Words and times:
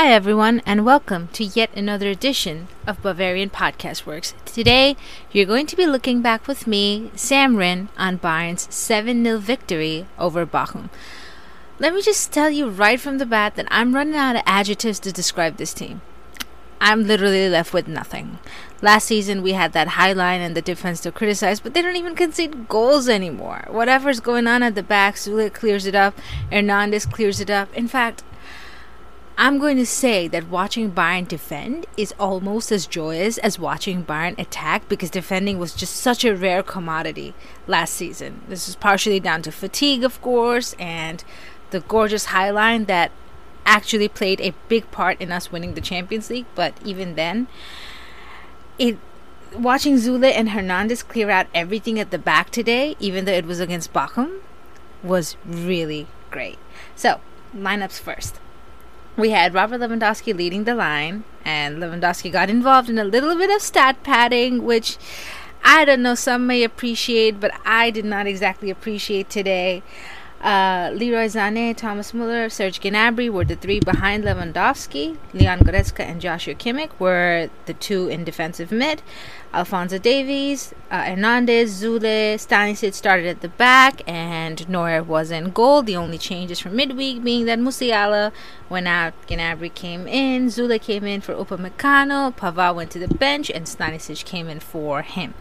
Hi, 0.00 0.14
everyone, 0.14 0.62
and 0.64 0.86
welcome 0.86 1.28
to 1.34 1.44
yet 1.44 1.68
another 1.76 2.08
edition 2.08 2.68
of 2.86 3.02
Bavarian 3.02 3.50
Podcast 3.50 4.06
Works. 4.06 4.32
Today, 4.46 4.96
you're 5.30 5.44
going 5.44 5.66
to 5.66 5.76
be 5.76 5.84
looking 5.84 6.22
back 6.22 6.48
with 6.48 6.66
me, 6.66 7.10
Sam 7.16 7.56
Rin, 7.56 7.90
on 7.98 8.16
Bayern's 8.16 8.66
7 8.74 9.22
0 9.22 9.36
victory 9.40 10.06
over 10.18 10.46
Bochum. 10.46 10.88
Let 11.78 11.92
me 11.92 12.00
just 12.00 12.32
tell 12.32 12.48
you 12.48 12.70
right 12.70 12.98
from 12.98 13.18
the 13.18 13.26
bat 13.26 13.56
that 13.56 13.68
I'm 13.70 13.94
running 13.94 14.16
out 14.16 14.36
of 14.36 14.42
adjectives 14.46 14.98
to 15.00 15.12
describe 15.12 15.58
this 15.58 15.74
team. 15.74 16.00
I'm 16.80 17.06
literally 17.06 17.50
left 17.50 17.74
with 17.74 17.86
nothing. 17.86 18.38
Last 18.80 19.04
season, 19.04 19.42
we 19.42 19.52
had 19.52 19.74
that 19.74 19.88
high 19.88 20.14
line 20.14 20.40
and 20.40 20.56
the 20.56 20.62
defense 20.62 21.00
to 21.00 21.12
criticize, 21.12 21.60
but 21.60 21.74
they 21.74 21.82
don't 21.82 21.96
even 21.96 22.14
concede 22.14 22.68
goals 22.68 23.06
anymore. 23.06 23.66
Whatever's 23.68 24.20
going 24.20 24.46
on 24.46 24.62
at 24.62 24.76
the 24.76 24.82
back, 24.82 25.16
Zulik 25.16 25.52
clears 25.52 25.84
it 25.84 25.94
up, 25.94 26.18
Hernandez 26.50 27.04
clears 27.04 27.38
it 27.38 27.50
up. 27.50 27.70
In 27.74 27.86
fact, 27.86 28.22
I'm 29.42 29.56
going 29.56 29.78
to 29.78 29.86
say 29.86 30.28
that 30.28 30.50
watching 30.50 30.92
Bayern 30.92 31.26
defend 31.26 31.86
is 31.96 32.12
almost 32.20 32.70
as 32.70 32.86
joyous 32.86 33.38
as 33.38 33.58
watching 33.58 34.04
Bayern 34.04 34.38
attack 34.38 34.86
because 34.86 35.08
defending 35.08 35.58
was 35.58 35.72
just 35.72 35.96
such 35.96 36.26
a 36.26 36.36
rare 36.36 36.62
commodity 36.62 37.32
last 37.66 37.94
season. 37.94 38.42
This 38.48 38.68
is 38.68 38.76
partially 38.76 39.18
down 39.18 39.40
to 39.40 39.50
fatigue, 39.50 40.04
of 40.04 40.20
course, 40.20 40.74
and 40.78 41.24
the 41.70 41.80
gorgeous 41.80 42.26
high 42.26 42.50
line 42.50 42.84
that 42.84 43.12
actually 43.64 44.08
played 44.08 44.42
a 44.42 44.52
big 44.68 44.90
part 44.90 45.18
in 45.18 45.32
us 45.32 45.50
winning 45.50 45.72
the 45.72 45.80
Champions 45.80 46.28
League. 46.28 46.44
But 46.54 46.74
even 46.84 47.14
then, 47.14 47.48
it 48.78 48.98
watching 49.56 49.94
Süle 49.94 50.30
and 50.30 50.50
Hernandez 50.50 51.02
clear 51.02 51.30
out 51.30 51.46
everything 51.54 51.98
at 51.98 52.10
the 52.10 52.18
back 52.18 52.50
today, 52.50 52.94
even 53.00 53.24
though 53.24 53.32
it 53.32 53.46
was 53.46 53.58
against 53.58 53.94
Bochum, 53.94 54.40
was 55.02 55.38
really 55.46 56.08
great. 56.30 56.58
So, 56.94 57.22
lineups 57.56 57.98
first 57.98 58.38
we 59.20 59.30
had 59.30 59.54
Robert 59.54 59.80
Lewandowski 59.80 60.34
leading 60.34 60.64
the 60.64 60.74
line, 60.74 61.24
and 61.44 61.78
Lewandowski 61.78 62.32
got 62.32 62.50
involved 62.50 62.88
in 62.88 62.98
a 62.98 63.04
little 63.04 63.36
bit 63.36 63.50
of 63.54 63.62
stat 63.62 64.02
padding, 64.02 64.64
which 64.64 64.96
I 65.62 65.84
don't 65.84 66.02
know, 66.02 66.14
some 66.14 66.46
may 66.46 66.64
appreciate, 66.64 67.38
but 67.38 67.52
I 67.64 67.90
did 67.90 68.04
not 68.04 68.26
exactly 68.26 68.70
appreciate 68.70 69.28
today. 69.28 69.82
Uh, 70.40 70.90
Leroy 70.94 71.26
Sané, 71.26 71.76
Thomas 71.76 72.12
Müller, 72.12 72.50
Serge 72.50 72.80
Gnabry 72.80 73.28
were 73.28 73.44
the 73.44 73.56
three 73.56 73.78
behind 73.78 74.24
Lewandowski. 74.24 75.18
Leon 75.34 75.58
Goretzka 75.58 76.00
and 76.00 76.18
Joshua 76.18 76.54
Kimmich 76.54 76.90
were 76.98 77.50
the 77.66 77.74
two 77.74 78.08
in 78.08 78.24
defensive 78.24 78.72
mid. 78.72 79.02
Alphonso 79.52 79.98
Davies, 79.98 80.72
uh, 80.90 81.02
Hernandez, 81.02 81.82
Süle, 81.82 82.36
Stanisic 82.36 82.94
started 82.94 83.26
at 83.26 83.42
the 83.42 83.50
back, 83.50 84.00
and 84.06 84.66
Neuer 84.66 85.02
was 85.02 85.30
in 85.30 85.50
goal. 85.50 85.82
The 85.82 85.96
only 85.96 86.16
changes 86.16 86.58
from 86.58 86.74
midweek 86.74 87.22
being 87.22 87.44
that 87.44 87.58
Musiala 87.58 88.32
went 88.70 88.88
out, 88.88 89.12
Gnabry 89.26 89.74
came 89.74 90.06
in, 90.06 90.46
Süle 90.46 90.80
came 90.80 91.04
in 91.04 91.20
for 91.20 91.34
Upamecano, 91.34 92.34
Pavard 92.34 92.76
went 92.76 92.90
to 92.92 92.98
the 92.98 93.08
bench, 93.08 93.50
and 93.50 93.66
Stanisic 93.66 94.24
came 94.24 94.48
in 94.48 94.60
for 94.60 95.02
him. 95.02 95.34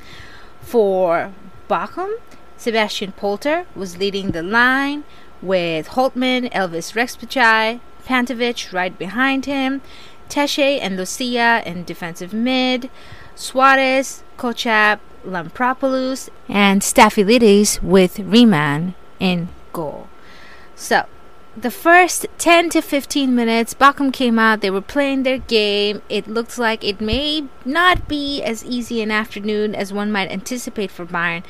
For 0.59 1.31
Bochum, 1.69 2.17
Sebastian 2.59 3.13
Polter 3.13 3.65
was 3.73 3.97
leading 3.97 4.31
the 4.31 4.43
line 4.43 5.05
with 5.41 5.87
Holtmann, 5.89 6.51
Elvis 6.51 6.91
Rexhbeçaj, 6.93 7.79
Pantovic 8.05 8.73
right 8.73 8.97
behind 8.99 9.45
him, 9.45 9.81
Tesche 10.27 10.77
and 10.81 10.97
Losilla 10.97 11.63
in 11.65 11.85
defensive 11.85 12.33
mid, 12.33 12.89
Soares, 13.33 14.23
Kotchap, 14.37 14.99
Lampropoulos, 15.25 16.27
and 16.49 16.81
Stafylidis 16.81 17.81
with 17.81 18.19
Riemann 18.19 18.93
in 19.21 19.47
goal. 19.71 20.09
So, 20.75 21.05
the 21.55 21.71
first 21.71 22.25
10 22.39 22.71
to 22.71 22.81
15 22.81 23.33
minutes, 23.33 23.73
Bochum 23.73 24.11
came 24.11 24.37
out, 24.37 24.59
they 24.59 24.69
were 24.69 24.81
playing 24.81 25.23
their 25.23 25.37
game. 25.37 26.01
It 26.09 26.27
looks 26.27 26.57
like 26.57 26.83
it 26.83 26.99
may 26.99 27.45
not 27.63 28.09
be 28.09 28.41
as 28.43 28.65
easy 28.65 29.01
an 29.01 29.11
afternoon 29.11 29.75
as 29.75 29.93
one 29.93 30.11
might 30.11 30.29
anticipate 30.29 30.91
for 30.91 31.05
Bayern 31.05 31.43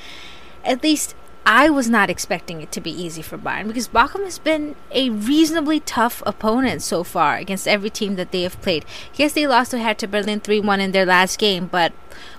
at 0.64 0.84
least 0.84 1.16
I 1.46 1.70
was 1.70 1.90
not 1.90 2.12
expecting 2.12 2.62
it 2.62 2.72
to 2.74 2.82
be 2.82 2.92
easy 2.92 3.24
for 3.24 3.36
Bayern 3.36 3.68
because 3.68 3.88
Bochum 3.88 4.24
has 4.24 4.38
been 4.38 4.76
a 4.92 5.10
reasonably 5.10 5.80
tough 5.80 6.22
opponent 6.26 6.84
so 6.84 7.04
far 7.04 7.38
against 7.38 7.68
every 7.68 7.90
team 7.90 8.18
that 8.18 8.32
they 8.32 8.44
have 8.44 8.62
played. 8.62 8.86
Yes, 9.16 9.34
they 9.34 9.48
lost 9.48 9.72
to 9.72 9.80
Hertha 9.80 10.08
Berlin 10.08 10.42
3 10.42 10.60
1 10.60 10.80
in 10.80 10.92
their 10.92 11.08
last 11.08 11.40
game, 11.40 11.66
but 11.66 11.92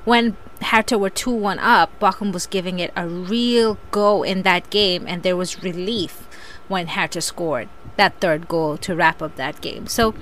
when 0.04 0.36
Hertha 0.62 0.96
were 0.96 1.10
2 1.10 1.30
1 1.32 1.58
up, 1.58 1.90
Bochum 1.98 2.32
was 2.32 2.46
giving 2.46 2.78
it 2.78 2.92
a 2.94 3.08
real 3.08 3.78
go 3.90 4.22
in 4.22 4.42
that 4.42 4.70
game, 4.70 5.06
and 5.08 5.24
there 5.24 5.36
was 5.36 5.62
relief 5.62 6.28
when 6.68 6.86
Hertha 6.86 7.20
scored 7.20 7.68
that 7.96 8.20
third 8.20 8.46
goal 8.46 8.76
to 8.78 8.94
wrap 8.94 9.20
up 9.20 9.34
that 9.34 9.60
game. 9.60 9.88
So 9.88 10.14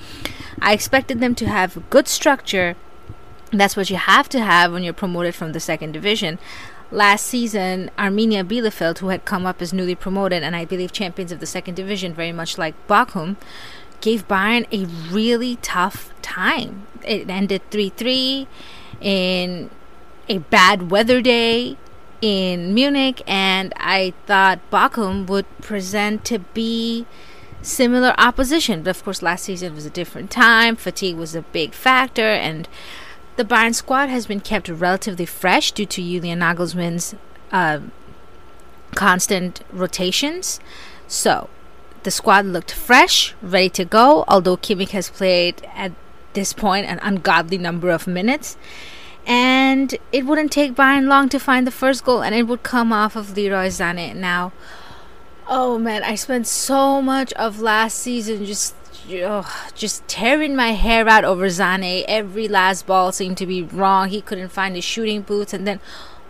I 0.62 0.72
expected 0.72 1.20
them 1.20 1.34
to 1.34 1.46
have 1.46 1.90
good 1.90 2.08
structure. 2.08 2.74
That's 3.52 3.76
what 3.76 3.90
you 3.90 3.96
have 3.96 4.30
to 4.30 4.40
have 4.40 4.72
when 4.72 4.82
you're 4.82 4.94
promoted 4.94 5.34
from 5.34 5.52
the 5.52 5.60
second 5.60 5.92
division 5.92 6.38
last 6.90 7.26
season, 7.26 7.90
Arminia 7.98 8.44
Bielefeld, 8.44 8.98
who 8.98 9.08
had 9.08 9.24
come 9.24 9.46
up 9.46 9.60
as 9.60 9.72
newly 9.72 9.94
promoted 9.94 10.42
and 10.42 10.56
I 10.56 10.64
believe 10.64 10.92
champions 10.92 11.32
of 11.32 11.40
the 11.40 11.46
second 11.46 11.74
division, 11.74 12.14
very 12.14 12.32
much 12.32 12.58
like 12.58 12.74
Bochum, 12.86 13.36
gave 14.00 14.28
Bayern 14.28 14.66
a 14.72 14.86
really 15.12 15.56
tough 15.56 16.12
time. 16.22 16.86
It 17.04 17.28
ended 17.28 17.62
3 17.70 17.90
3 17.90 18.46
in 19.00 19.70
a 20.28 20.38
bad 20.38 20.90
weather 20.90 21.20
day 21.20 21.76
in 22.20 22.74
Munich, 22.74 23.22
and 23.26 23.72
I 23.76 24.12
thought 24.26 24.60
Bochum 24.70 25.26
would 25.28 25.46
present 25.60 26.24
to 26.26 26.40
be 26.40 27.06
similar 27.62 28.14
opposition. 28.18 28.82
But 28.82 28.90
of 28.90 29.04
course, 29.04 29.22
last 29.22 29.44
season 29.44 29.74
was 29.74 29.86
a 29.86 29.90
different 29.90 30.30
time, 30.30 30.76
fatigue 30.76 31.16
was 31.16 31.34
a 31.34 31.42
big 31.42 31.72
factor, 31.74 32.22
and 32.22 32.68
the 33.38 33.44
Bayern 33.44 33.72
squad 33.72 34.08
has 34.08 34.26
been 34.26 34.40
kept 34.40 34.68
relatively 34.68 35.24
fresh 35.24 35.70
due 35.70 35.86
to 35.86 36.02
Julian 36.02 36.40
Nagelsmann's 36.40 37.14
uh, 37.52 37.78
constant 38.96 39.62
rotations. 39.72 40.58
So, 41.06 41.48
the 42.02 42.10
squad 42.10 42.46
looked 42.46 42.72
fresh, 42.72 43.36
ready 43.40 43.68
to 43.70 43.84
go, 43.84 44.24
although 44.26 44.56
Kimmich 44.56 44.90
has 44.90 45.08
played 45.08 45.62
at 45.72 45.92
this 46.32 46.52
point 46.52 46.86
an 46.86 46.98
ungodly 47.00 47.58
number 47.58 47.90
of 47.90 48.08
minutes. 48.08 48.56
And 49.24 49.96
it 50.10 50.26
wouldn't 50.26 50.50
take 50.50 50.74
Bayern 50.74 51.06
long 51.06 51.28
to 51.28 51.38
find 51.38 51.64
the 51.64 51.70
first 51.70 52.04
goal, 52.04 52.22
and 52.24 52.34
it 52.34 52.48
would 52.48 52.64
come 52.64 52.92
off 52.92 53.14
of 53.14 53.36
Leroy 53.36 53.68
Sané. 53.68 54.16
Now, 54.16 54.52
oh 55.46 55.78
man, 55.78 56.02
I 56.02 56.16
spent 56.16 56.48
so 56.48 57.00
much 57.00 57.32
of 57.34 57.60
last 57.60 57.98
season 57.98 58.44
just 58.46 58.74
ugh, 59.10 59.44
oh, 59.46 59.68
just 59.74 60.06
tearing 60.06 60.54
my 60.54 60.72
hair 60.72 61.08
out 61.08 61.24
over 61.24 61.46
Sané. 61.46 62.04
Every 62.06 62.48
last 62.48 62.86
ball 62.86 63.12
seemed 63.12 63.38
to 63.38 63.46
be 63.46 63.62
wrong. 63.62 64.08
He 64.08 64.20
couldn't 64.20 64.50
find 64.50 64.74
his 64.74 64.84
shooting 64.84 65.22
boots, 65.22 65.52
and 65.52 65.66
then 65.66 65.80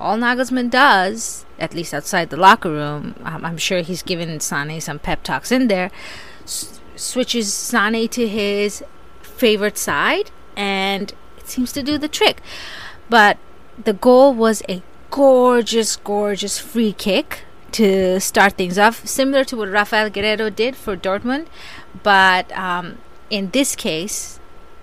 all 0.00 0.16
Nagelsmann 0.16 0.70
does, 0.70 1.44
at 1.58 1.74
least 1.74 1.92
outside 1.92 2.30
the 2.30 2.36
locker 2.36 2.70
room, 2.70 3.16
I'm, 3.24 3.44
I'm 3.44 3.58
sure 3.58 3.80
he's 3.80 4.02
given 4.02 4.28
Sané 4.38 4.80
some 4.80 4.98
pep 4.98 5.22
talks 5.22 5.50
in 5.50 5.68
there, 5.68 5.90
s- 6.44 6.80
switches 6.94 7.48
Sané 7.48 8.08
to 8.10 8.28
his 8.28 8.84
favorite 9.22 9.78
side, 9.78 10.30
and 10.56 11.12
it 11.36 11.48
seems 11.48 11.72
to 11.72 11.82
do 11.82 11.98
the 11.98 12.08
trick. 12.08 12.40
But 13.10 13.38
the 13.82 13.92
goal 13.92 14.34
was 14.34 14.62
a 14.68 14.82
gorgeous, 15.10 15.96
gorgeous 15.96 16.58
free 16.58 16.92
kick 16.92 17.44
to 17.72 18.20
start 18.20 18.54
things 18.54 18.78
off, 18.78 19.06
similar 19.06 19.44
to 19.44 19.56
what 19.56 19.68
Raphaël 19.68 20.10
Guerreiro 20.10 20.54
did 20.54 20.76
for 20.76 20.96
Dortmund. 20.96 21.46
But 22.02 22.50
um, 22.52 22.98
in 23.30 23.50
this 23.50 23.76
case, 23.76 24.40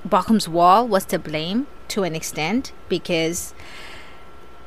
Bochum's 0.07 0.47
wall 0.47 0.87
was 0.87 1.05
to 1.05 1.19
blame 1.19 1.67
to 1.89 2.03
an 2.03 2.15
extent 2.15 2.71
because 2.89 3.53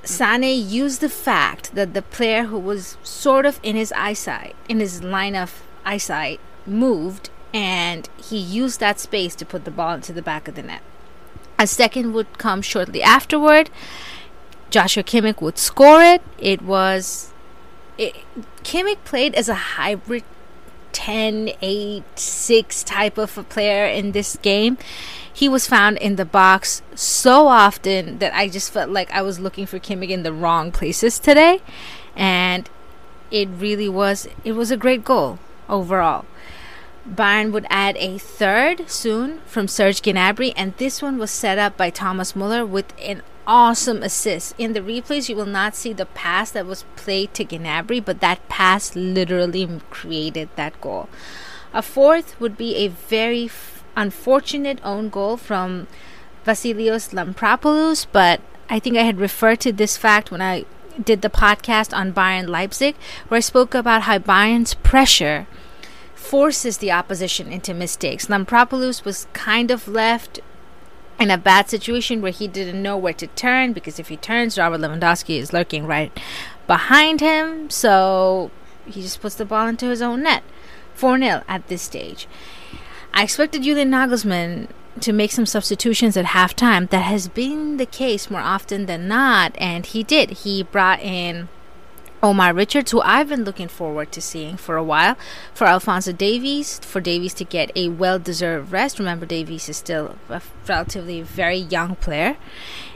Sané 0.02 0.54
used 0.68 1.00
the 1.00 1.08
fact 1.08 1.74
that 1.74 1.94
the 1.94 2.02
player 2.02 2.44
who 2.44 2.58
was 2.58 2.96
sort 3.02 3.46
of 3.46 3.60
in 3.62 3.76
his 3.76 3.92
eyesight, 3.92 4.56
in 4.68 4.80
his 4.80 5.02
line 5.02 5.36
of 5.36 5.62
eyesight, 5.84 6.40
moved 6.66 7.30
and 7.52 8.08
he 8.16 8.36
used 8.38 8.78
that 8.80 9.00
space 9.00 9.34
to 9.34 9.46
put 9.46 9.64
the 9.64 9.70
ball 9.70 9.94
into 9.94 10.12
the 10.12 10.22
back 10.22 10.48
of 10.48 10.54
the 10.54 10.62
net. 10.62 10.82
A 11.58 11.66
second 11.66 12.12
would 12.12 12.38
come 12.38 12.62
shortly 12.62 13.02
afterward. 13.02 13.70
Joshua 14.70 15.02
Kimmich 15.02 15.40
would 15.40 15.58
score 15.58 16.02
it. 16.02 16.22
It 16.38 16.62
was. 16.62 17.27
It, 17.98 18.16
Kimmich 18.62 19.04
played 19.04 19.34
as 19.34 19.48
a 19.48 19.54
hybrid 19.54 20.24
10, 20.92 21.50
8, 21.60 22.04
6 22.18 22.82
type 22.84 23.18
of 23.18 23.36
a 23.36 23.42
player 23.42 23.86
in 23.86 24.12
this 24.12 24.36
game. 24.36 24.78
He 25.32 25.48
was 25.48 25.66
found 25.66 25.98
in 25.98 26.16
the 26.16 26.24
box 26.24 26.82
so 26.94 27.48
often 27.48 28.18
that 28.18 28.34
I 28.34 28.48
just 28.48 28.72
felt 28.72 28.90
like 28.90 29.10
I 29.12 29.22
was 29.22 29.38
looking 29.38 29.66
for 29.66 29.78
Kimmich 29.78 30.10
in 30.10 30.22
the 30.22 30.32
wrong 30.32 30.72
places 30.72 31.18
today. 31.18 31.60
And 32.16 32.68
it 33.30 33.48
really 33.48 33.88
was 33.88 34.28
it 34.44 34.52
was 34.52 34.70
a 34.70 34.76
great 34.76 35.04
goal 35.04 35.38
overall. 35.68 36.24
Bayern 37.08 37.52
would 37.52 37.66
add 37.70 37.96
a 37.96 38.18
third 38.18 38.90
soon 38.90 39.38
from 39.46 39.66
Serge 39.66 40.02
Gnabry, 40.02 40.52
and 40.56 40.76
this 40.76 41.00
one 41.00 41.16
was 41.16 41.30
set 41.30 41.58
up 41.58 41.76
by 41.76 41.90
Thomas 41.90 42.34
Müller 42.34 42.68
with 42.68 42.92
an 43.00 43.22
awesome 43.48 44.02
assist. 44.02 44.54
In 44.58 44.74
the 44.74 44.80
replays, 44.80 45.28
you 45.28 45.34
will 45.34 45.46
not 45.46 45.74
see 45.74 45.92
the 45.92 46.06
pass 46.06 46.50
that 46.52 46.66
was 46.66 46.84
played 46.94 47.34
to 47.34 47.44
Gnabry, 47.44 48.04
but 48.04 48.20
that 48.20 48.46
pass 48.48 48.94
literally 48.94 49.80
created 49.90 50.50
that 50.54 50.80
goal. 50.80 51.08
A 51.72 51.82
fourth 51.82 52.38
would 52.38 52.56
be 52.56 52.76
a 52.76 52.88
very 52.88 53.50
unfortunate 53.96 54.78
own 54.84 55.08
goal 55.08 55.36
from 55.36 55.88
Vasilios 56.46 57.12
Lampropoulos, 57.12 58.06
but 58.12 58.40
I 58.68 58.78
think 58.78 58.96
I 58.96 59.02
had 59.02 59.18
referred 59.18 59.60
to 59.60 59.72
this 59.72 59.96
fact 59.96 60.30
when 60.30 60.42
I 60.42 60.66
did 61.02 61.22
the 61.22 61.30
podcast 61.30 61.96
on 61.96 62.12
Bayern 62.12 62.48
Leipzig, 62.48 62.96
where 63.28 63.38
I 63.38 63.40
spoke 63.40 63.74
about 63.74 64.02
how 64.02 64.18
Bayern's 64.18 64.74
pressure 64.74 65.46
forces 66.14 66.78
the 66.78 66.92
opposition 66.92 67.50
into 67.50 67.72
mistakes. 67.72 68.26
Lampropoulos 68.26 69.04
was 69.04 69.26
kind 69.32 69.70
of 69.70 69.88
left 69.88 70.40
in 71.18 71.30
a 71.30 71.38
bad 71.38 71.68
situation 71.68 72.22
where 72.22 72.32
he 72.32 72.46
didn't 72.46 72.82
know 72.82 72.96
where 72.96 73.12
to 73.14 73.26
turn 73.28 73.72
because 73.72 73.98
if 73.98 74.08
he 74.08 74.16
turns, 74.16 74.58
Robert 74.58 74.80
Lewandowski 74.80 75.38
is 75.38 75.52
lurking 75.52 75.86
right 75.86 76.12
behind 76.66 77.20
him. 77.20 77.70
So 77.70 78.50
he 78.86 79.02
just 79.02 79.20
puts 79.20 79.34
the 79.34 79.44
ball 79.44 79.66
into 79.66 79.86
his 79.86 80.02
own 80.02 80.22
net. 80.22 80.42
4 80.94 81.18
0 81.18 81.42
at 81.46 81.68
this 81.68 81.82
stage. 81.82 82.26
I 83.14 83.22
expected 83.22 83.62
Julian 83.62 83.90
Nagelsmann 83.90 84.68
to 85.00 85.12
make 85.12 85.30
some 85.30 85.46
substitutions 85.46 86.16
at 86.16 86.26
halftime. 86.26 86.90
That 86.90 87.02
has 87.02 87.28
been 87.28 87.76
the 87.76 87.86
case 87.86 88.30
more 88.30 88.40
often 88.40 88.86
than 88.86 89.06
not, 89.06 89.54
and 89.58 89.86
he 89.86 90.02
did. 90.02 90.30
He 90.30 90.62
brought 90.62 91.00
in 91.00 91.48
Omar 92.20 92.52
Richards, 92.52 92.90
who 92.90 93.00
I've 93.02 93.28
been 93.28 93.44
looking 93.44 93.68
forward 93.68 94.10
to 94.10 94.20
seeing 94.20 94.56
for 94.56 94.76
a 94.76 94.82
while, 94.82 95.16
for 95.54 95.68
Alphonso 95.68 96.10
Davies, 96.10 96.80
for 96.80 97.00
Davies 97.00 97.32
to 97.34 97.44
get 97.44 97.70
a 97.76 97.90
well 97.90 98.18
deserved 98.18 98.72
rest. 98.72 98.98
Remember, 98.98 99.24
Davies 99.24 99.68
is 99.68 99.76
still 99.76 100.16
a 100.28 100.42
relatively 100.66 101.22
very 101.22 101.58
young 101.58 101.94
player, 101.94 102.36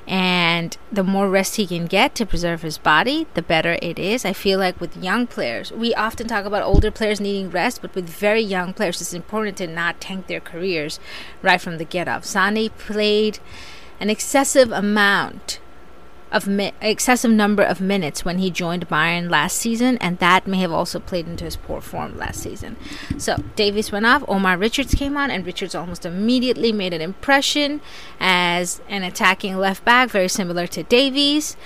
and 0.08 0.76
the 0.90 1.04
more 1.04 1.28
rest 1.28 1.54
he 1.54 1.68
can 1.68 1.86
get 1.86 2.16
to 2.16 2.26
preserve 2.26 2.62
his 2.62 2.78
body, 2.78 3.28
the 3.34 3.42
better 3.42 3.78
it 3.80 3.96
is. 3.96 4.24
I 4.24 4.32
feel 4.32 4.58
like 4.58 4.80
with 4.80 4.96
young 4.96 5.28
players, 5.28 5.70
we 5.70 5.94
often 5.94 6.26
talk 6.26 6.44
about 6.44 6.64
older 6.64 6.90
players 6.90 7.20
needing 7.20 7.48
rest, 7.48 7.80
but 7.80 7.94
with 7.94 8.08
very 8.08 8.42
young 8.42 8.72
players, 8.72 9.00
it's 9.00 9.14
important 9.14 9.56
to 9.58 9.68
not 9.68 10.00
tank 10.00 10.26
their 10.26 10.40
careers 10.40 10.98
right 11.42 11.60
from 11.60 11.78
the 11.78 11.84
get 11.84 12.08
up. 12.08 12.22
Sané 12.22 12.76
played 12.76 13.38
an 14.00 14.10
excessive 14.10 14.72
amount 14.72 15.60
of 16.32 16.48
mi- 16.48 16.72
excessive 16.80 17.30
number 17.30 17.62
of 17.62 17.80
minutes 17.80 18.24
when 18.24 18.38
he 18.38 18.50
joined 18.50 18.88
Bayern 18.88 19.30
last 19.30 19.56
season, 19.58 19.98
and 19.98 20.18
that 20.18 20.46
may 20.46 20.58
have 20.58 20.72
also 20.72 20.98
played 20.98 21.28
into 21.28 21.44
his 21.44 21.56
poor 21.56 21.80
form 21.80 22.18
last 22.18 22.42
season. 22.42 22.76
So 23.18 23.36
Davies 23.54 23.92
went 23.92 24.06
off, 24.06 24.24
Omar 24.26 24.56
Richards 24.56 24.94
came 24.94 25.16
on, 25.16 25.30
and 25.30 25.46
Richards 25.46 25.74
almost 25.74 26.04
immediately 26.04 26.72
made 26.72 26.94
an 26.94 27.00
impression 27.00 27.80
as 28.18 28.80
an 28.88 29.02
attacking 29.02 29.56
left 29.56 29.84
back, 29.84 30.10
very 30.10 30.28
similar 30.28 30.66
to 30.68 30.82
Davies. 30.82 31.56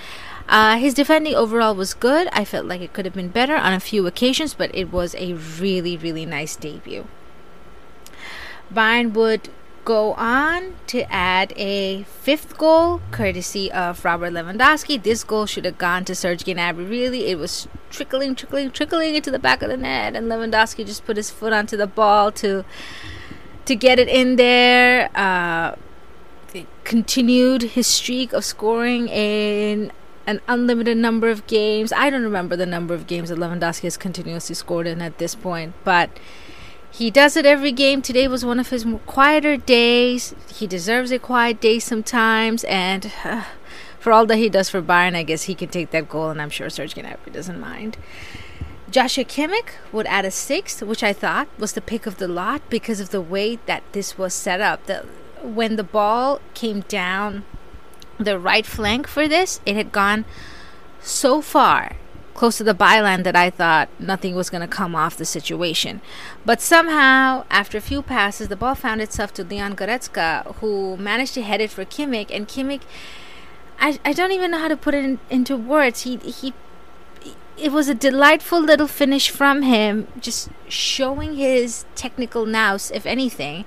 Uh, 0.49 0.77
his 0.77 0.93
defending 0.93 1.35
overall 1.35 1.75
was 1.75 1.93
good. 1.93 2.27
I 2.31 2.45
felt 2.45 2.65
like 2.65 2.81
it 2.81 2.93
could 2.93 3.05
have 3.05 3.13
been 3.13 3.29
better 3.29 3.55
on 3.55 3.73
a 3.73 3.79
few 3.79 4.05
occasions, 4.07 4.53
but 4.53 4.73
it 4.73 4.91
was 4.91 5.15
a 5.15 5.33
really, 5.33 5.97
really 5.97 6.25
nice 6.25 6.55
debut. 6.55 7.07
Bayern 8.73 9.13
would 9.13 9.49
go 9.87 10.13
on 10.15 10.75
to 10.85 11.09
add 11.09 11.53
a 11.55 12.03
fifth 12.03 12.57
goal, 12.57 12.99
courtesy 13.11 13.71
of 13.71 14.03
Robert 14.03 14.33
Lewandowski. 14.33 15.01
This 15.01 15.23
goal 15.23 15.45
should 15.45 15.63
have 15.63 15.77
gone 15.77 16.03
to 16.03 16.13
Serge 16.13 16.43
Gnabry. 16.43 16.89
Really, 16.89 17.27
it 17.27 17.37
was 17.37 17.69
trickling, 17.89 18.35
trickling, 18.35 18.69
trickling 18.71 19.15
into 19.15 19.31
the 19.31 19.39
back 19.39 19.61
of 19.61 19.69
the 19.69 19.77
net, 19.77 20.13
and 20.13 20.29
Lewandowski 20.29 20.85
just 20.85 21.05
put 21.05 21.15
his 21.15 21.29
foot 21.29 21.53
onto 21.53 21.77
the 21.77 21.87
ball 21.87 22.33
to 22.33 22.65
to 23.63 23.75
get 23.77 23.97
it 23.97 24.09
in 24.09 24.35
there. 24.35 25.09
Uh, 25.15 25.75
continued 26.83 27.61
his 27.61 27.87
streak 27.87 28.33
of 28.33 28.43
scoring 28.43 29.07
in 29.07 29.93
an 30.25 30.41
unlimited 30.49 30.97
number 30.97 31.29
of 31.29 31.47
games. 31.47 31.93
I 31.93 32.09
don't 32.09 32.23
remember 32.23 32.57
the 32.57 32.65
number 32.65 32.93
of 32.93 33.07
games 33.07 33.29
that 33.29 33.39
Lewandowski 33.39 33.83
has 33.83 33.95
continuously 33.95 34.55
scored 34.55 34.85
in 34.85 35.01
at 35.01 35.17
this 35.17 35.33
point, 35.33 35.75
but 35.85 36.09
he 36.97 37.11
does 37.11 37.37
it 37.37 37.45
every 37.45 37.71
game. 37.71 38.01
Today 38.01 38.27
was 38.27 38.43
one 38.43 38.59
of 38.59 38.69
his 38.69 38.83
quieter 39.05 39.55
days. 39.55 40.33
He 40.51 40.65
deserves 40.65 41.11
a 41.11 41.19
quiet 41.19 41.61
day 41.61 41.77
sometimes, 41.77 42.63
and 42.63 43.11
uh, 43.23 43.43
for 43.99 44.11
all 44.11 44.25
that 44.25 44.37
he 44.37 44.49
does 44.49 44.71
for 44.71 44.81
Bayern, 44.81 45.15
I 45.15 45.21
guess 45.21 45.43
he 45.43 45.53
can 45.53 45.69
take 45.69 45.91
that 45.91 46.09
goal, 46.09 46.31
and 46.31 46.41
I'm 46.41 46.49
sure 46.49 46.71
Serge 46.71 46.95
Gnabry 46.95 47.31
doesn't 47.31 47.59
mind. 47.59 47.97
Joshua 48.89 49.25
Kimmich 49.25 49.73
would 49.91 50.07
add 50.07 50.25
a 50.25 50.31
sixth, 50.31 50.81
which 50.81 51.03
I 51.03 51.13
thought 51.13 51.47
was 51.59 51.73
the 51.73 51.81
pick 51.81 52.07
of 52.07 52.17
the 52.17 52.27
lot 52.27 52.67
because 52.67 52.99
of 52.99 53.11
the 53.11 53.21
way 53.21 53.59
that 53.67 53.83
this 53.91 54.17
was 54.17 54.33
set 54.33 54.59
up. 54.59 54.87
The, 54.87 55.05
when 55.43 55.75
the 55.75 55.83
ball 55.83 56.41
came 56.55 56.79
down 56.81 57.45
the 58.19 58.39
right 58.39 58.65
flank 58.65 59.07
for 59.07 59.27
this, 59.27 59.61
it 59.67 59.75
had 59.75 59.91
gone 59.91 60.25
so 60.99 61.43
far 61.43 61.95
close 62.37 62.55
to 62.57 62.63
the 62.63 62.75
byline 62.75 63.23
that 63.23 63.35
I 63.35 63.49
thought 63.49 63.89
nothing 63.99 64.35
was 64.35 64.49
going 64.49 64.61
to 64.61 64.67
come 64.67 64.95
off 64.95 65.17
the 65.17 65.25
situation. 65.25 66.01
But 66.45 66.61
somehow, 66.61 67.45
after 67.49 67.79
a 67.79 67.81
few 67.81 68.01
passes, 68.01 68.47
the 68.47 68.55
ball 68.55 68.75
found 68.75 69.01
itself 69.01 69.33
to 69.33 69.43
Leon 69.43 69.75
Goretzka, 69.75 70.55
who 70.57 70.95
managed 70.97 71.33
to 71.33 71.41
head 71.41 71.59
it 71.59 71.71
for 71.71 71.83
Kimmich. 71.83 72.29
And 72.31 72.47
Kimmich, 72.47 72.83
I, 73.79 73.99
I 74.05 74.13
don't 74.13 74.31
even 74.31 74.51
know 74.51 74.59
how 74.59 74.67
to 74.67 74.77
put 74.77 74.93
it 74.93 75.03
in, 75.03 75.19
into 75.31 75.57
words. 75.57 76.03
He, 76.03 76.17
he, 76.17 76.53
it 77.57 77.71
was 77.71 77.89
a 77.89 77.95
delightful 77.95 78.61
little 78.61 78.87
finish 78.87 79.31
from 79.31 79.63
him, 79.63 80.07
just 80.19 80.49
showing 80.69 81.37
his 81.37 81.85
technical 81.95 82.45
nous, 82.45 82.91
if 82.91 83.07
anything. 83.07 83.65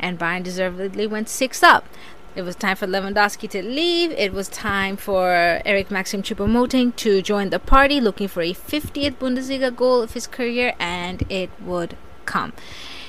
And 0.00 0.18
Bayern 0.18 0.42
deservedly 0.42 1.06
went 1.06 1.28
six 1.28 1.62
up. 1.62 1.86
It 2.36 2.44
was 2.44 2.54
time 2.54 2.76
for 2.76 2.86
Lewandowski 2.86 3.48
to 3.48 3.62
leave. 3.62 4.10
It 4.10 4.30
was 4.34 4.48
time 4.50 4.98
for 4.98 5.62
Eric 5.64 5.90
Maxim 5.90 6.22
Choupo-Moting 6.22 6.94
to 6.96 7.22
join 7.22 7.48
the 7.48 7.58
party, 7.58 7.98
looking 7.98 8.28
for 8.28 8.42
a 8.42 8.52
50th 8.52 9.14
Bundesliga 9.14 9.74
goal 9.74 10.02
of 10.02 10.12
his 10.12 10.26
career, 10.26 10.74
and 10.78 11.24
it 11.30 11.48
would 11.58 11.96
come. 12.26 12.52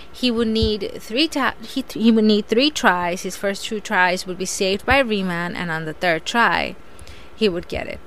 He 0.09 0.31
would 0.31 0.47
need 0.47 0.93
three 1.01 1.27
ta- 1.27 1.55
he, 1.61 1.81
th- 1.81 2.01
he 2.01 2.09
would 2.09 2.23
need 2.23 2.47
three 2.47 2.71
tries. 2.71 3.23
His 3.23 3.35
first 3.35 3.65
two 3.65 3.81
tries 3.81 4.25
would 4.25 4.37
be 4.37 4.45
saved 4.45 4.85
by 4.85 4.99
Riemann, 4.99 5.57
and 5.57 5.69
on 5.69 5.83
the 5.83 5.93
third 5.93 6.25
try, 6.25 6.77
he 7.35 7.49
would 7.49 7.67
get 7.67 7.85
it 7.85 7.99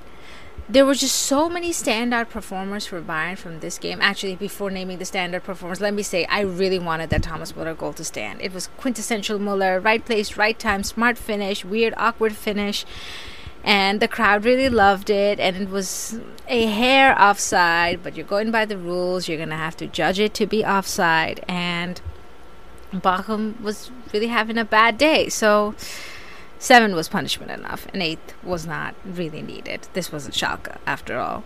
there 0.69 0.85
were 0.85 0.93
just 0.95 1.15
so 1.15 1.49
many 1.49 1.71
standout 1.71 2.29
performers 2.29 2.85
for 2.85 3.01
Bayern 3.01 3.37
from 3.37 3.59
this 3.59 3.77
game. 3.77 3.99
Actually, 4.01 4.35
before 4.35 4.69
naming 4.69 4.99
the 4.99 5.05
standout 5.05 5.43
performers, 5.43 5.81
let 5.81 5.93
me 5.93 6.03
say 6.03 6.25
I 6.25 6.41
really 6.41 6.79
wanted 6.79 7.09
that 7.09 7.23
Thomas 7.23 7.51
Müller 7.51 7.77
goal 7.77 7.93
to 7.93 8.03
stand. 8.03 8.41
It 8.41 8.53
was 8.53 8.67
quintessential 8.77 9.39
Müller, 9.39 9.83
right 9.83 10.03
place, 10.05 10.37
right 10.37 10.57
time, 10.57 10.83
smart 10.83 11.17
finish, 11.17 11.65
weird, 11.65 11.93
awkward 11.97 12.35
finish. 12.35 12.85
And 13.63 13.99
the 13.99 14.07
crowd 14.07 14.43
really 14.43 14.69
loved 14.69 15.11
it, 15.11 15.39
and 15.39 15.55
it 15.55 15.69
was 15.69 16.19
a 16.47 16.65
hair 16.65 17.19
offside, 17.21 18.01
but 18.01 18.15
you're 18.15 18.25
going 18.25 18.49
by 18.49 18.65
the 18.65 18.77
rules. 18.77 19.27
You're 19.27 19.37
going 19.37 19.49
to 19.49 19.55
have 19.55 19.77
to 19.77 19.87
judge 19.87 20.19
it 20.19 20.33
to 20.35 20.47
be 20.47 20.65
offside. 20.65 21.45
And 21.47 22.01
Bochum 22.91 23.61
was 23.61 23.91
really 24.13 24.27
having 24.27 24.57
a 24.57 24.65
bad 24.65 24.97
day. 24.97 25.29
So 25.29 25.75
Seven 26.61 26.93
was 26.93 27.09
punishment 27.09 27.49
enough, 27.51 27.87
and 27.91 28.03
eight 28.03 28.35
was 28.43 28.67
not 28.67 28.93
really 29.03 29.41
needed. 29.41 29.87
This 29.93 30.11
wasn't 30.11 30.35
Schalke, 30.35 30.77
after 30.85 31.17
all. 31.17 31.43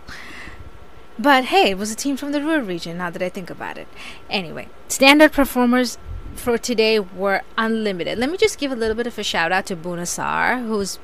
But 1.18 1.46
hey, 1.46 1.70
it 1.70 1.78
was 1.78 1.90
a 1.90 1.94
team 1.96 2.18
from 2.18 2.32
the 2.32 2.42
Ruhr 2.42 2.60
region, 2.60 2.98
now 2.98 3.08
that 3.08 3.22
I 3.22 3.30
think 3.30 3.48
about 3.48 3.78
it. 3.78 3.88
Anyway, 4.28 4.68
standard 4.88 5.32
performers 5.32 5.96
for 6.34 6.58
today 6.58 7.00
were 7.00 7.40
unlimited. 7.56 8.18
Let 8.18 8.30
me 8.30 8.36
just 8.36 8.58
give 8.58 8.70
a 8.70 8.76
little 8.76 8.94
bit 8.94 9.06
of 9.06 9.18
a 9.18 9.22
shout 9.22 9.52
out 9.52 9.64
to 9.66 9.74
Bouna 9.74 10.02
Sarr, 10.02 10.66
who's 10.66 10.98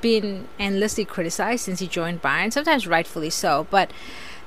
been 0.00 0.46
endlessly 0.60 1.04
criticized 1.04 1.64
since 1.64 1.80
he 1.80 1.88
joined 1.88 2.22
Bayern, 2.22 2.52
sometimes 2.52 2.86
rightfully 2.86 3.30
so, 3.30 3.66
but 3.68 3.90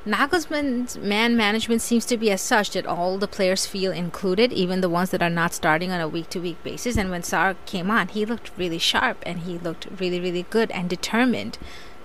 Nagelsmann's 0.06 0.98
man 0.98 1.38
management 1.38 1.82
seems 1.82 2.06
to 2.06 2.18
be 2.18 2.30
as 2.30 2.42
such 2.42 2.72
that 2.72 2.86
all 2.86 3.18
the 3.18 3.28
players 3.28 3.66
feel 3.66 3.94
included, 3.94 4.52
even 4.52 4.82
the 4.82 4.90
ones 4.90 5.12
that 5.12 5.22
are 5.22 5.30
not 5.30 5.54
starting 5.54 5.92
on 5.92 6.02
a 6.02 6.10
week 6.10 6.30
to 6.32 6.40
week 6.40 6.62
basis. 6.62 6.98
And 6.98 7.10
when 7.10 7.22
Sarr 7.22 7.56
came 7.66 7.90
on, 7.90 8.10
he 8.10 8.26
looked 8.26 8.52
really 8.58 8.80
sharp 8.80 9.24
and 9.26 9.40
he 9.40 9.58
looked 9.58 9.88
really, 9.98 10.20
really 10.20 10.46
good 10.50 10.72
and 10.72 10.90
determined 10.90 11.58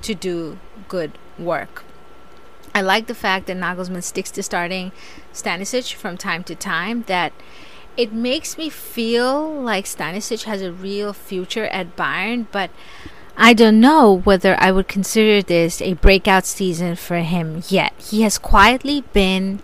to 0.02 0.14
do 0.14 0.60
good 0.86 1.18
work. 1.38 1.82
I 2.72 2.82
like 2.82 3.08
the 3.08 3.14
fact 3.14 3.46
that 3.48 3.56
Nagelsmann 3.56 4.04
sticks 4.04 4.30
to 4.32 4.44
starting 4.44 4.92
Stanisic 5.32 5.94
from 5.94 6.16
time 6.16 6.44
to 6.44 6.54
time, 6.54 7.02
that 7.08 7.32
it 7.96 8.12
makes 8.12 8.56
me 8.56 8.70
feel 8.70 9.60
like 9.60 9.86
Stanisic 9.86 10.44
has 10.44 10.62
a 10.62 10.70
real 10.70 11.12
future 11.12 11.64
at 11.64 11.96
Bayern, 11.96 12.46
but 12.52 12.70
I 13.40 13.54
don't 13.54 13.78
know 13.78 14.18
whether 14.24 14.60
I 14.60 14.72
would 14.72 14.88
consider 14.88 15.42
this 15.42 15.80
a 15.80 15.92
breakout 15.94 16.44
season 16.44 16.96
for 16.96 17.18
him 17.18 17.62
yet. 17.68 17.92
He 17.96 18.22
has 18.22 18.36
quietly 18.36 19.04
been 19.12 19.60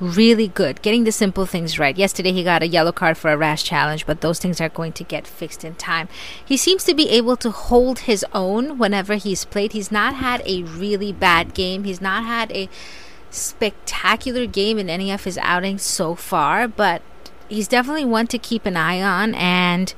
really 0.00 0.48
good, 0.48 0.80
getting 0.80 1.04
the 1.04 1.12
simple 1.12 1.44
things 1.44 1.78
right. 1.78 1.94
Yesterday 1.94 2.32
he 2.32 2.42
got 2.42 2.62
a 2.62 2.68
yellow 2.68 2.90
card 2.90 3.18
for 3.18 3.30
a 3.30 3.36
rash 3.36 3.64
challenge, 3.64 4.06
but 4.06 4.22
those 4.22 4.38
things 4.38 4.62
are 4.62 4.70
going 4.70 4.92
to 4.92 5.04
get 5.04 5.26
fixed 5.26 5.62
in 5.62 5.74
time. 5.74 6.08
He 6.42 6.56
seems 6.56 6.84
to 6.84 6.94
be 6.94 7.10
able 7.10 7.36
to 7.36 7.50
hold 7.50 8.00
his 8.00 8.24
own 8.32 8.78
whenever 8.78 9.16
he's 9.16 9.44
played. 9.44 9.72
He's 9.72 9.92
not 9.92 10.14
had 10.14 10.40
a 10.46 10.62
really 10.62 11.12
bad 11.12 11.52
game. 11.52 11.84
He's 11.84 12.00
not 12.00 12.24
had 12.24 12.50
a 12.52 12.70
spectacular 13.28 14.46
game 14.46 14.78
in 14.78 14.88
any 14.88 15.10
of 15.10 15.24
his 15.24 15.36
outings 15.42 15.82
so 15.82 16.14
far, 16.14 16.66
but 16.66 17.02
he's 17.50 17.68
definitely 17.68 18.06
one 18.06 18.26
to 18.28 18.38
keep 18.38 18.64
an 18.64 18.78
eye 18.78 19.02
on 19.02 19.34
and 19.34 19.92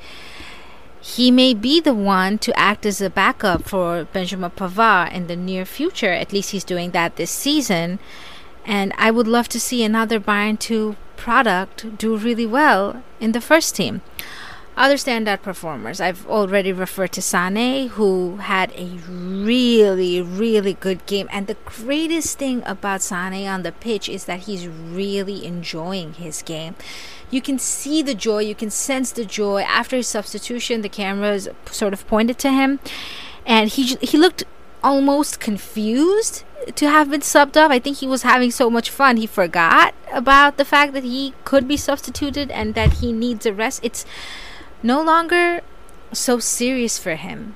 he 1.01 1.31
may 1.31 1.55
be 1.55 1.81
the 1.81 1.95
one 1.95 2.39
to 2.39 2.59
act 2.59 2.85
as 2.85 3.01
a 3.01 3.09
backup 3.09 3.65
for 3.65 4.05
Benjamin 4.13 4.51
Pavard 4.51 5.13
in 5.13 5.27
the 5.27 5.37
near 5.37 5.65
future. 5.65 6.13
At 6.13 6.33
least 6.33 6.51
he's 6.51 6.65
doing 6.65 6.91
that 6.91 7.17
this 7.17 7.31
season. 7.31 7.99
And 8.67 8.93
I 8.99 9.11
would 9.11 9.27
love 9.27 9.49
to 9.49 9.61
see 9.61 9.83
another 9.83 10.21
Bayern 10.21 10.59
2 10.59 10.97
product 11.17 11.99
do 11.99 12.17
really 12.17 12.47
well 12.47 13.03
in 13.19 13.33
the 13.33 13.41
first 13.41 13.75
team. 13.75 14.03
Other 14.77 14.95
standout 14.95 15.43
performers, 15.43 16.01
I've 16.01 16.27
already 16.27 16.73
referred 16.73 17.13
to 17.13 17.21
Sané, 17.21 17.89
who 17.89 18.37
had 18.37 18.73
a 18.75 18.87
really, 19.07 20.23
really 20.23 20.75
good 20.75 21.05
game. 21.07 21.29
And 21.31 21.47
the 21.47 21.57
greatest 21.67 22.39
thing 22.39 22.63
about 22.65 23.01
Sané 23.01 23.53
on 23.53 23.63
the 23.63 23.73
pitch 23.73 24.09
is 24.09 24.25
that 24.25 24.41
he's 24.41 24.67
really 24.67 25.45
enjoying 25.45 26.15
his 26.15 26.41
game. 26.43 26.77
You 27.31 27.43
can 27.43 27.59
see 27.59 28.01
the 28.03 28.15
joy, 28.15 28.39
you 28.39 28.55
can 28.55 28.71
sense 28.71 29.13
the 29.13 29.25
joy. 29.25 29.63
After 29.63 29.97
his 29.97 30.09
substitution, 30.09 30.81
the 30.81 30.89
cameras 30.89 31.49
sort 31.71 31.93
of 31.93 32.07
pointed 32.07 32.39
to 32.39 32.51
him, 32.51 32.81
and 33.45 33.69
he 33.69 33.97
he 34.01 34.17
looked 34.17 34.45
almost 34.83 35.41
confused 35.41 36.45
to 36.75 36.89
have 36.89 37.11
been 37.11 37.21
subbed 37.21 37.57
off. 37.57 37.71
I 37.71 37.79
think 37.79 37.99
he 37.99 38.07
was 38.07 38.23
having 38.23 38.51
so 38.51 38.71
much 38.71 38.91
fun 38.91 39.17
he 39.17 39.27
forgot 39.27 39.95
about 40.13 40.57
the 40.57 40.65
fact 40.65 40.93
that 40.95 41.05
he 41.05 41.35
could 41.45 41.69
be 41.69 41.77
substituted 41.77 42.51
and 42.51 42.75
that 42.75 42.95
he 42.95 43.13
needs 43.13 43.47
a 43.47 43.53
rest. 43.53 43.81
It's 43.83 44.05
no 44.83 45.03
longer 45.03 45.61
so 46.13 46.39
serious 46.39 46.99
for 46.99 47.17
him. 47.17 47.55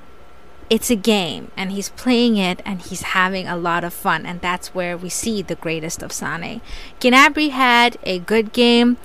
It's 0.70 0.90
a 0.90 0.96
game 0.96 1.50
and 1.56 1.72
he's 1.72 1.90
playing 1.90 2.36
it 2.36 2.62
and 2.64 2.80
he's 2.80 3.02
having 3.02 3.46
a 3.46 3.56
lot 3.56 3.84
of 3.84 3.92
fun 3.92 4.24
and 4.24 4.40
that's 4.40 4.74
where 4.74 4.96
we 4.96 5.08
see 5.08 5.42
the 5.42 5.56
greatest 5.56 6.02
of 6.02 6.10
Sané. 6.10 6.60
Gnabry 7.00 7.50
had 7.50 7.98
a 8.02 8.18
good 8.18 8.52
game. 8.52 8.96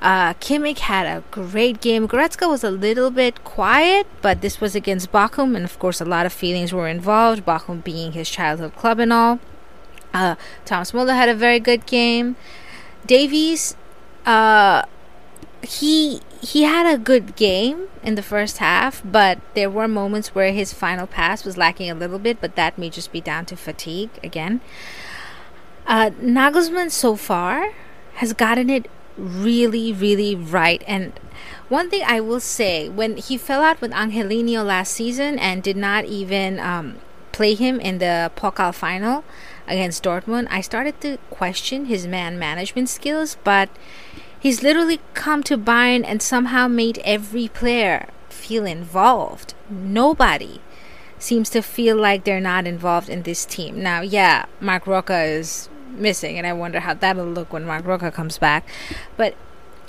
Uh, 0.00 0.34
Kimmich 0.34 0.80
had 0.80 1.06
a 1.06 1.24
great 1.30 1.80
game. 1.80 2.06
Goretzka 2.06 2.48
was 2.48 2.62
a 2.62 2.70
little 2.70 3.10
bit 3.10 3.42
quiet, 3.42 4.06
but 4.20 4.42
this 4.42 4.60
was 4.60 4.74
against 4.74 5.10
Bochum, 5.10 5.56
and 5.56 5.64
of 5.64 5.78
course, 5.78 5.98
a 5.98 6.04
lot 6.04 6.26
of 6.26 6.32
feelings 6.32 6.74
were 6.74 6.88
involved. 6.88 7.46
Bochum 7.46 7.82
being 7.82 8.12
his 8.12 8.28
childhood 8.28 8.76
club 8.76 8.98
and 8.98 9.14
all. 9.14 9.40
Uh, 10.12 10.34
Thomas 10.66 10.92
Müller 10.92 11.16
had 11.16 11.30
a 11.30 11.34
very 11.34 11.58
good 11.58 11.86
game. 11.86 12.36
Davies, 13.06 13.76
uh, 14.26 14.82
he 15.64 16.20
he 16.40 16.62
had 16.62 16.86
a 16.92 16.98
good 16.98 17.36
game 17.36 17.88
in 18.02 18.14
the 18.14 18.22
first 18.22 18.58
half, 18.58 19.02
but 19.04 19.38
there 19.54 19.70
were 19.70 19.88
moments 19.88 20.34
where 20.34 20.52
his 20.52 20.72
final 20.72 21.06
pass 21.06 21.44
was 21.44 21.56
lacking 21.56 21.90
a 21.90 21.94
little 21.94 22.18
bit, 22.18 22.40
but 22.40 22.56
that 22.56 22.78
may 22.78 22.90
just 22.90 23.12
be 23.12 23.20
down 23.20 23.46
to 23.46 23.56
fatigue 23.56 24.10
again. 24.22 24.60
Uh, 25.86 26.10
Nagelsmann 26.20 26.90
so 26.90 27.16
far 27.16 27.72
has 28.14 28.32
gotten 28.32 28.70
it 28.70 28.90
really, 29.16 29.92
really 29.92 30.34
right. 30.34 30.82
And 30.86 31.12
one 31.68 31.90
thing 31.90 32.02
I 32.06 32.20
will 32.20 32.40
say, 32.40 32.88
when 32.88 33.16
he 33.16 33.36
fell 33.36 33.62
out 33.62 33.80
with 33.80 33.92
Angelino 33.92 34.64
last 34.64 34.92
season 34.92 35.38
and 35.38 35.62
did 35.62 35.76
not 35.76 36.04
even 36.04 36.58
um, 36.58 36.98
play 37.32 37.54
him 37.54 37.80
in 37.80 37.98
the 37.98 38.30
Pokal 38.36 38.74
final 38.74 39.24
against 39.66 40.04
Dortmund, 40.04 40.46
I 40.50 40.60
started 40.60 41.00
to 41.02 41.18
question 41.30 41.86
his 41.86 42.06
man 42.06 42.38
management 42.38 42.88
skills, 42.88 43.36
but 43.44 43.68
he's 44.44 44.62
literally 44.62 45.00
come 45.14 45.42
to 45.42 45.56
Bayern 45.56 46.04
and 46.06 46.20
somehow 46.20 46.68
made 46.68 46.98
every 47.02 47.48
player 47.48 48.08
feel 48.28 48.66
involved. 48.66 49.54
Nobody 49.70 50.60
seems 51.18 51.48
to 51.48 51.62
feel 51.62 51.96
like 51.96 52.24
they're 52.24 52.40
not 52.40 52.66
involved 52.66 53.08
in 53.08 53.22
this 53.22 53.46
team. 53.46 53.82
Now, 53.82 54.02
yeah, 54.02 54.44
Marc 54.60 54.86
Roca 54.86 55.22
is 55.22 55.70
missing, 55.88 56.36
and 56.36 56.46
I 56.46 56.52
wonder 56.52 56.80
how 56.80 56.92
that'll 56.92 57.24
look 57.24 57.54
when 57.54 57.64
Marc 57.64 57.86
Roca 57.86 58.10
comes 58.12 58.36
back. 58.36 58.68
But 59.16 59.34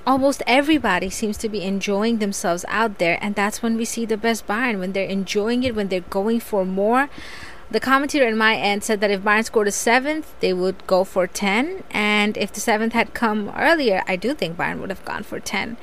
almost 0.08 0.42
everybody 0.48 1.10
seems 1.10 1.38
to 1.40 1.50
be 1.50 1.62
enjoying 1.62 2.20
themselves 2.20 2.64
out 2.70 2.98
there, 2.98 3.20
and 3.22 3.36
that's 3.36 3.62
when 3.62 3.76
we 3.76 3.84
see 3.84 4.06
the 4.06 4.16
best 4.16 4.48
Bayern 4.48 4.80
when 4.80 4.94
they're 4.94 5.04
enjoying 5.04 5.64
it, 5.64 5.76
when 5.76 5.90
they're 5.90 6.00
going 6.00 6.40
for 6.40 6.64
more. 6.64 7.10
The 7.72 7.80
commentator 7.80 8.28
in 8.28 8.38
my 8.38 8.56
end 8.56 8.84
said 8.84 9.02
that 9.02 9.10
if 9.10 9.22
Bayern 9.22 9.44
scored 9.44 9.68
a 9.68 9.72
seventh, 9.72 10.40
they 10.40 10.54
would 10.54 10.86
go 10.86 11.04
for 11.04 11.26
10. 11.26 11.84
And 11.92 12.38
if 12.38 12.54
the 12.54 12.60
seventh 12.60 12.94
had 12.94 13.14
come 13.14 13.52
earlier, 13.58 14.04
I 14.08 14.16
do 14.16 14.34
think 14.34 14.56
Bayern 14.56 14.80
would 14.80 14.92
have 14.92 15.04
gone 15.04 15.24
for 15.24 15.40
10. 15.40 15.78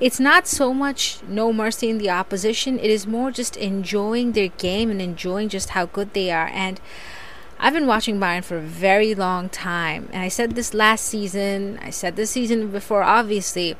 It's 0.00 0.18
not 0.18 0.48
so 0.48 0.74
much 0.74 1.18
no 1.28 1.52
mercy 1.52 1.88
in 1.88 1.98
the 1.98 2.10
opposition, 2.10 2.78
it 2.78 2.90
is 2.90 3.06
more 3.06 3.30
just 3.30 3.56
enjoying 3.56 4.32
their 4.32 4.48
game 4.48 4.90
and 4.90 5.00
enjoying 5.00 5.50
just 5.50 5.70
how 5.70 5.86
good 5.86 6.14
they 6.14 6.30
are. 6.30 6.48
And 6.48 6.80
I've 7.58 7.74
been 7.74 7.86
watching 7.86 8.18
Bayern 8.18 8.42
for 8.42 8.56
a 8.56 8.62
very 8.62 9.14
long 9.14 9.50
time, 9.50 10.08
and 10.12 10.22
I 10.22 10.28
said 10.28 10.54
this 10.54 10.72
last 10.72 11.04
season, 11.04 11.78
I 11.82 11.90
said 11.90 12.16
this 12.16 12.30
season 12.30 12.70
before, 12.70 13.02
obviously. 13.02 13.76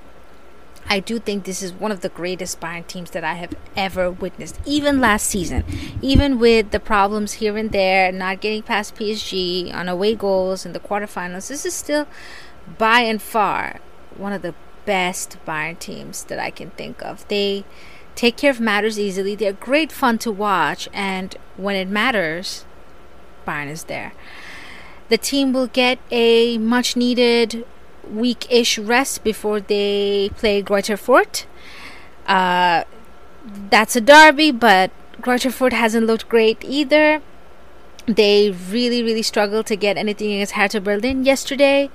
I 0.88 0.99
do 0.99 1.18
think 1.18 1.44
this 1.44 1.62
is 1.62 1.72
one 1.72 1.92
of 1.92 2.00
the 2.00 2.08
greatest 2.08 2.60
Bayern 2.60 2.87
teams 2.87 3.12
that 3.12 3.22
I 3.22 3.34
have 3.34 3.54
ever 3.76 4.10
witnessed. 4.10 4.58
Even 4.66 5.00
last 5.00 5.26
season, 5.26 5.64
even 6.02 6.38
with 6.38 6.70
the 6.72 6.80
problems 6.80 7.34
here 7.34 7.56
and 7.56 7.70
there, 7.70 8.10
not 8.10 8.40
getting 8.40 8.62
past 8.62 8.96
PSG 8.96 9.72
on 9.72 9.88
away 9.88 10.14
goals 10.14 10.66
in 10.66 10.72
the 10.72 10.80
quarterfinals, 10.80 11.49
this 11.49 11.64
is 11.64 11.75
still 11.75 12.08
by 12.78 13.00
and 13.00 13.22
far 13.22 13.80
one 14.16 14.32
of 14.32 14.42
the 14.42 14.54
best 14.84 15.37
Bayern 15.46 15.78
teams 15.78 16.25
that 16.25 16.38
I 16.38 16.50
can 16.50 16.70
think 16.70 17.02
of. 17.02 17.26
They 17.28 17.64
take 18.14 18.37
care 18.37 18.50
of 18.50 18.60
matters 18.60 18.99
easily. 18.99 19.34
They're 19.34 19.52
great 19.52 19.92
fun 19.92 20.18
to 20.18 20.32
watch, 20.32 20.88
and 20.92 21.37
when 21.56 21.76
it 21.76 21.88
matters, 21.88 22.64
Bayern 23.46 23.68
is 23.68 23.84
there. 23.84 24.12
The 25.08 25.18
team 25.18 25.52
will 25.52 25.66
get 25.66 25.99
a 26.10 26.58
much 26.58 26.96
needed 26.96 27.64
week 28.09 28.47
ish 28.50 28.78
rest 28.78 29.25
before 29.25 29.61
they 29.61 30.30
play 30.37 30.62
Greuther 30.62 30.99
Fürth. 30.99 31.47
Uh, 32.26 32.85
that's 33.71 33.97
a 33.97 34.00
derby, 34.00 34.50
but 34.50 34.90
Greuther 35.21 35.50
Fürth 35.50 35.73
hasn't 35.73 36.07
looked 36.07 36.28
great 36.28 36.64
either. 36.64 37.23
They 38.07 38.50
really, 38.50 39.02
really 39.02 39.23
struggled 39.23 39.66
to 39.66 39.76
get 39.76 39.97
anything 39.97 40.33
against 40.33 40.52
Hertha 40.52 40.80
Berlin 40.80 41.25
yesterday. 41.25 41.90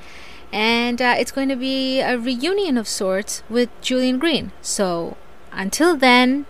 And 0.51 1.01
uh, 1.01 1.15
it's 1.17 1.31
going 1.31 1.49
to 1.49 1.55
be 1.55 1.99
a 1.99 2.17
reunion 2.17 2.77
of 2.77 2.87
sorts 2.87 3.43
with 3.49 3.69
Julian 3.81 4.19
Green. 4.19 4.51
So 4.61 5.17
until 5.51 5.97
then, 5.97 6.45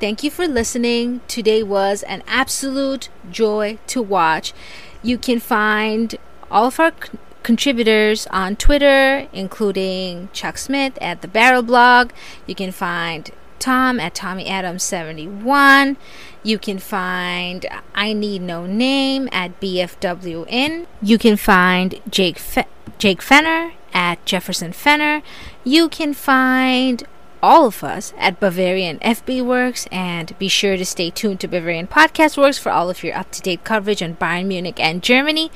Thank 0.00 0.24
you 0.24 0.30
for 0.30 0.48
listening. 0.48 1.20
Today 1.28 1.62
was 1.62 2.02
an 2.04 2.22
absolute 2.26 3.10
joy 3.30 3.78
to 3.88 4.00
watch. 4.00 4.54
You 5.02 5.18
can 5.18 5.40
find 5.40 6.16
all 6.50 6.68
of 6.68 6.80
our 6.80 6.94
contributors 7.42 8.26
on 8.28 8.56
Twitter, 8.56 9.28
including 9.32 10.28
Chuck 10.32 10.58
Smith 10.58 10.98
at 11.00 11.22
the 11.22 11.28
Barrel 11.28 11.62
Blog. 11.62 12.12
You 12.46 12.54
can 12.54 12.72
find 12.72 13.30
Tom 13.58 14.00
at 14.00 14.14
Tommy 14.14 14.48
Adams 14.48 14.82
71. 14.82 15.96
You 16.42 16.58
can 16.58 16.78
find 16.78 17.66
I 17.94 18.12
Need 18.12 18.42
No 18.42 18.66
Name 18.66 19.28
at 19.32 19.60
BFWN. 19.60 20.86
You 21.02 21.18
can 21.18 21.36
find 21.36 22.00
Jake 22.08 22.38
Fe- 22.38 22.66
Jake 22.98 23.22
Fenner 23.22 23.72
at 23.92 24.24
Jefferson 24.24 24.72
Fenner. 24.72 25.22
You 25.64 25.88
can 25.88 26.14
find 26.14 27.04
all 27.42 27.66
of 27.66 27.82
us 27.82 28.12
at 28.18 28.38
Bavarian 28.40 28.98
FB 28.98 29.42
Works, 29.44 29.86
and 29.90 30.38
be 30.38 30.48
sure 30.48 30.76
to 30.76 30.84
stay 30.84 31.10
tuned 31.10 31.40
to 31.40 31.48
Bavarian 31.48 31.86
Podcast 31.86 32.36
Works 32.36 32.58
for 32.58 32.70
all 32.70 32.90
of 32.90 33.02
your 33.02 33.16
up 33.16 33.30
to 33.32 33.40
date 33.40 33.64
coverage 33.64 34.02
on 34.02 34.16
Bayern 34.16 34.46
Munich 34.46 34.78
and 34.78 35.02
Germany. 35.02 35.50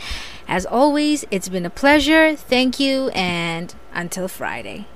As 0.46 0.66
always, 0.66 1.24
it's 1.30 1.48
been 1.48 1.66
a 1.66 1.70
pleasure. 1.70 2.36
Thank 2.36 2.78
you, 2.78 3.08
and 3.10 3.74
until 3.92 4.28
Friday. 4.28 4.86